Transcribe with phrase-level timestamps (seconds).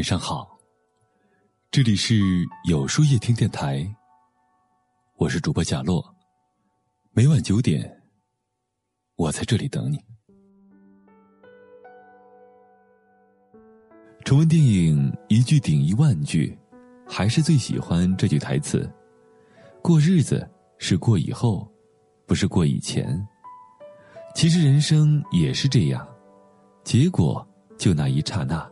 [0.00, 0.58] 晚上好，
[1.70, 2.14] 这里是
[2.66, 3.86] 有书夜听电台，
[5.16, 6.02] 我是主播贾洛，
[7.12, 8.02] 每晚九点，
[9.16, 10.02] 我在这里等你。
[14.24, 16.58] 重温电影一句顶一万句，
[17.06, 18.90] 还是最喜欢这句台词：
[19.82, 21.70] 过日子是过以后，
[22.24, 23.28] 不是过以前。
[24.34, 26.08] 其实人生也是这样，
[26.84, 28.66] 结果就那一刹那。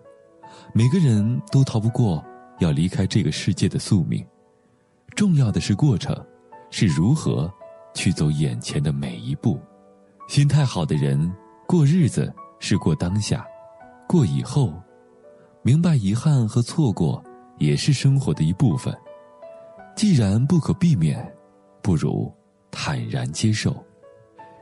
[0.73, 2.25] 每个人都逃不过
[2.59, 4.25] 要离开这个世界的宿命，
[5.17, 6.15] 重要的是过程，
[6.71, 7.53] 是如何
[7.95, 9.59] 去走眼前的每一步。
[10.29, 11.33] 心态好的人，
[11.67, 13.47] 过日子是过当下，
[14.07, 14.73] 过以后，
[15.63, 17.23] 明白遗憾和错过
[17.59, 18.95] 也是生活的一部分。
[19.97, 21.27] 既然不可避免，
[21.83, 22.33] 不如
[22.71, 23.75] 坦然接受。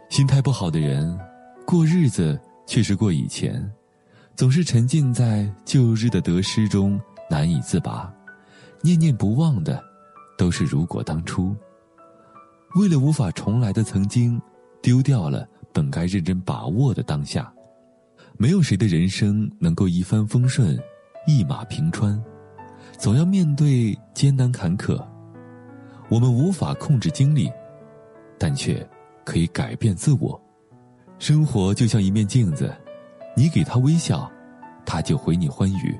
[0.08, 1.18] 心态不好的人，
[1.66, 3.70] 过日子却是过以前。
[4.36, 8.12] 总是沉浸在旧日的得失中难以自拔，
[8.82, 9.82] 念念不忘的
[10.36, 11.56] 都是如果当初。
[12.74, 14.38] 为了无法重来的曾经，
[14.82, 17.50] 丢掉了本该认真把握的当下。
[18.36, 20.78] 没有谁的人生能够一帆风顺，
[21.26, 22.22] 一马平川，
[22.98, 25.02] 总要面对艰难坎坷。
[26.10, 27.50] 我们无法控制经历，
[28.38, 28.86] 但却
[29.24, 30.38] 可以改变自我。
[31.18, 32.70] 生活就像一面镜子。
[33.36, 34.30] 你给他微笑，
[34.86, 35.94] 他就回你欢愉；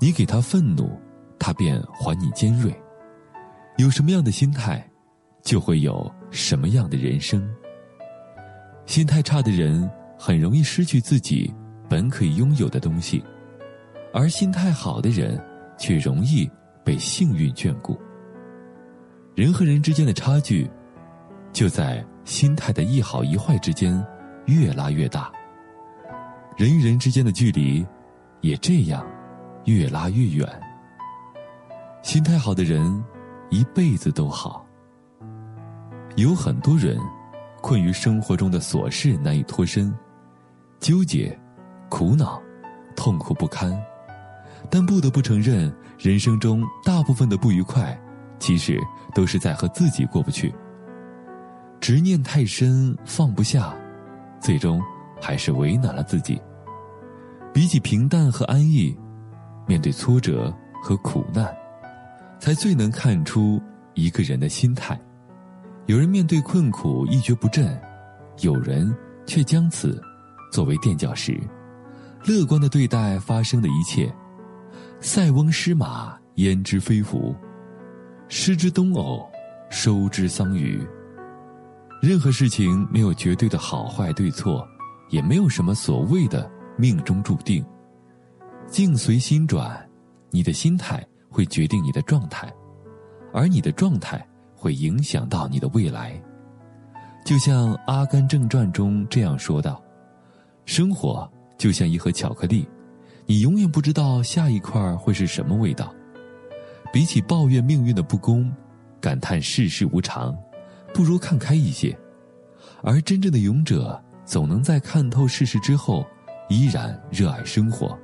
[0.00, 0.96] 你给他愤怒，
[1.36, 2.72] 他便还你尖锐。
[3.76, 4.88] 有什么样的心态，
[5.42, 7.42] 就会有什么样的人生。
[8.86, 11.52] 心态差的人很容易失去自己
[11.88, 13.24] 本可以拥有的东西，
[14.14, 15.42] 而心态好的人
[15.76, 16.48] 却容易
[16.84, 17.98] 被幸运眷顾。
[19.34, 20.70] 人和人之间的差距，
[21.52, 24.00] 就在心态的一好一坏之间
[24.46, 25.32] 越拉越大。
[26.56, 27.84] 人与人之间的距离，
[28.40, 29.04] 也这样
[29.64, 30.46] 越拉越远。
[32.02, 33.02] 心态好的人，
[33.50, 34.66] 一辈子都好。
[36.16, 36.98] 有很多人，
[37.62, 39.92] 困于生活中的琐事难以脱身，
[40.78, 41.36] 纠结、
[41.88, 42.42] 苦恼、
[42.94, 43.72] 痛苦不堪。
[44.68, 47.98] 但不得不承认，人生中大部分的不愉快，
[48.38, 48.78] 其实
[49.14, 50.54] 都是在和自己过不去。
[51.80, 53.74] 执念太深，放不下，
[54.38, 54.80] 最终。
[55.22, 56.42] 还是为难了自己。
[57.54, 58.94] 比起平淡和安逸，
[59.68, 60.52] 面对挫折
[60.82, 61.54] 和苦难，
[62.40, 63.62] 才最能看出
[63.94, 65.00] 一个人的心态。
[65.86, 67.80] 有人面对困苦一蹶不振，
[68.40, 68.92] 有人
[69.26, 70.02] 却将此
[70.50, 71.38] 作为垫脚石，
[72.24, 74.12] 乐观的对待发生的一切。
[75.00, 77.34] 塞翁失马，焉知非福；
[78.28, 79.28] 失之东偶，
[79.70, 80.80] 收之桑榆。
[82.00, 84.66] 任何事情没有绝对的好坏对错。
[85.12, 87.62] 也没有什么所谓的命中注定，
[88.66, 89.78] 境随心转，
[90.30, 92.50] 你的心态会决定你的状态，
[93.30, 96.18] 而你的状态会影响到你的未来。
[97.26, 99.84] 就像《阿甘正传》中这样说道
[100.64, 102.66] ：“生活就像一盒巧克力，
[103.26, 105.92] 你永远不知道下一块会是什么味道。
[106.90, 108.50] 比起抱怨命运的不公，
[108.98, 110.34] 感叹世事无常，
[110.94, 111.94] 不如看开一些。
[112.82, 114.02] 而真正的勇者。”
[114.32, 116.06] 总能在看透世事之后，
[116.48, 117.94] 依然热爱生活，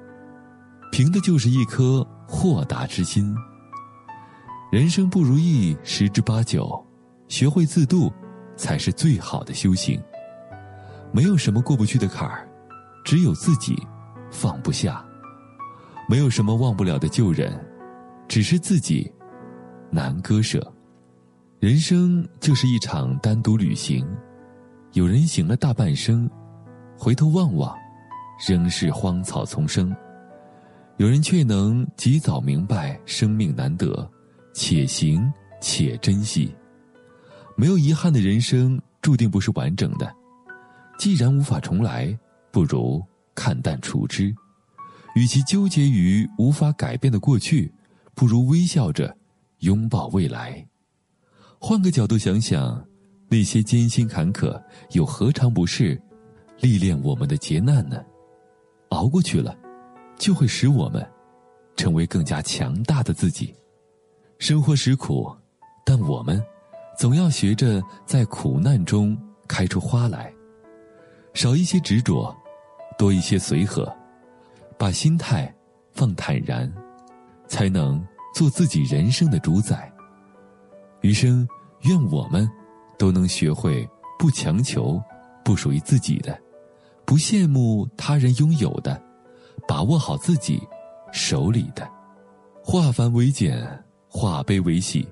[0.93, 3.35] 凭的就是一颗豁达之心。
[4.71, 6.87] 人生不如意十之八九，
[7.29, 8.13] 学会自渡，
[8.57, 9.99] 才是最好的修行。
[11.13, 12.47] 没有什么过不去的坎儿，
[13.07, 13.75] 只有自己
[14.31, 15.03] 放不下；
[16.11, 17.59] 没有什么忘不了的旧人，
[18.29, 19.11] 只是自己
[19.91, 20.61] 难割舍。
[21.59, 24.07] 人生就是一场单独旅行。
[24.93, 26.29] 有人行了大半生，
[26.97, 27.77] 回头望望，
[28.49, 29.95] 仍是荒草丛生；
[30.97, 34.11] 有人却能及早明白生命难得，
[34.55, 36.55] 且行且珍惜。
[37.55, 40.11] 没有遗憾的人生，注定不是完整的。
[40.99, 42.19] 既然无法重来，
[42.51, 43.05] 不如
[43.35, 44.35] 看淡处之。
[45.15, 47.73] 与其纠结于无法改变的过去，
[48.15, 49.15] 不如微笑着
[49.59, 50.67] 拥抱未来。
[51.59, 52.83] 换个角度想想。
[53.29, 54.61] 那些艰辛坎坷，
[54.93, 56.01] 又何尝不是
[56.61, 58.03] 历练我们的劫难呢？
[58.89, 59.55] 熬过去了，
[60.17, 61.07] 就会使我们
[61.77, 63.55] 成为更加强大的自己。
[64.39, 65.31] 生活实苦，
[65.85, 66.43] 但我们
[66.99, 69.17] 总要学着在苦难中
[69.47, 70.33] 开出花来。
[71.35, 72.35] 少一些执着，
[72.97, 73.95] 多一些随和，
[74.79, 75.55] 把心态
[75.93, 76.73] 放坦然，
[77.47, 78.03] 才能
[78.35, 79.93] 做自己人生的主宰。
[81.03, 81.47] 余生，
[81.83, 82.49] 愿我们。
[82.99, 85.01] 都能学会不强求，
[85.45, 86.39] 不属于自己的，
[87.05, 89.01] 不羡慕他人拥有的，
[89.67, 90.61] 把握好自己
[91.13, 91.89] 手里的。
[92.63, 93.67] 化繁为简，
[94.09, 95.09] 化悲为喜，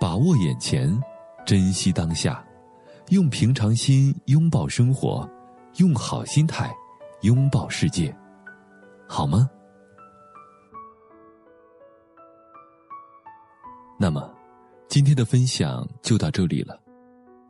[0.00, 0.98] 把握眼前，
[1.44, 2.42] 珍惜当下，
[3.08, 5.28] 用平常心拥抱生活，
[5.76, 6.74] 用好心态
[7.22, 8.16] 拥抱世界，
[9.06, 9.50] 好吗？
[13.98, 14.32] 那么，
[14.88, 16.85] 今天的分享就到这里了。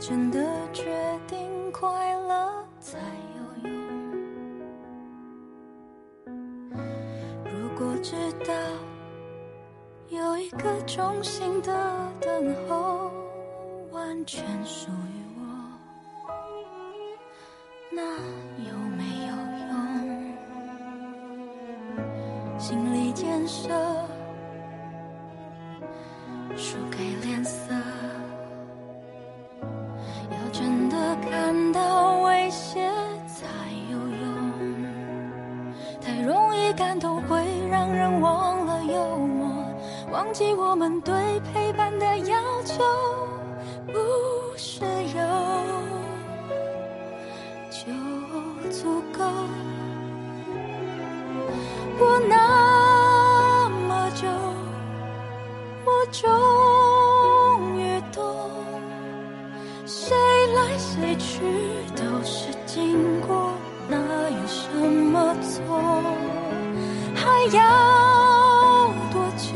[0.00, 0.40] 真的
[0.72, 0.82] 决
[1.26, 2.96] 定快乐才
[3.36, 3.72] 有用。
[7.44, 8.16] 如果知
[8.46, 8.54] 道
[10.08, 13.10] 有一个中心的等候，
[13.92, 15.42] 完全属于我，
[17.92, 18.02] 那
[18.64, 19.34] 有没有
[19.68, 19.68] 用？
[22.58, 23.68] 心理建设，
[26.56, 26.78] 输
[61.40, 61.48] 谁
[61.86, 63.52] 去都是经过，
[63.88, 65.80] 哪有什么错？
[67.14, 67.26] 还
[67.56, 67.60] 要
[69.10, 69.48] 多久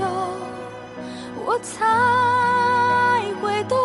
[1.45, 1.85] 我才
[3.43, 3.77] 会懂？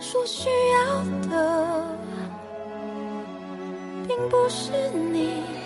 [0.00, 1.84] 说需要的
[4.06, 4.72] 并不是
[5.12, 5.57] 你。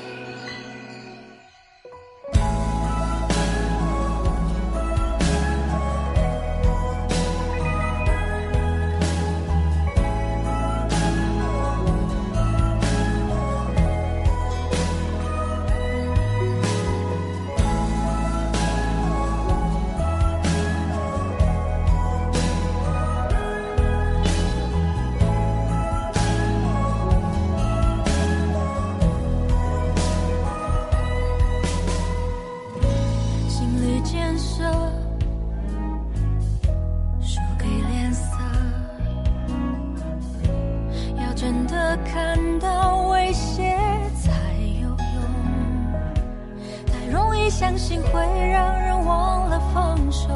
[47.62, 48.20] 相信会
[48.50, 50.28] 让人忘了放手，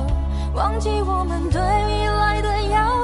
[0.54, 2.95] 忘记我们对未来的要